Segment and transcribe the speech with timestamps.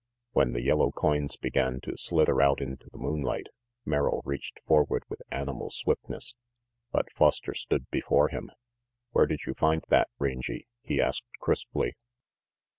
[0.31, 3.49] When the yellow coins began to slither out into the moonlight,
[3.85, 6.33] Merrill reached forward with animal swiftness.
[6.91, 8.49] But Foster stood before him.
[9.11, 11.93] "Where did you find that, Rangy?" he asked crisply.